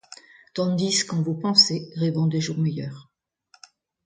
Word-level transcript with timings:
Tandis 0.55 1.05
qu'en 1.05 1.21
vos 1.21 1.35
pensers, 1.35 1.87
rêvant 1.95 2.25
des 2.25 2.41
jours 2.41 2.57
meilleurs 2.57 3.11